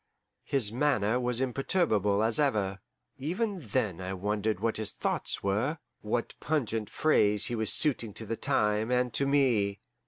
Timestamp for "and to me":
8.89-9.79